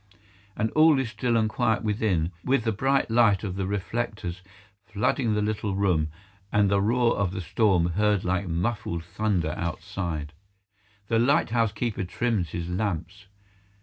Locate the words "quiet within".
1.47-2.31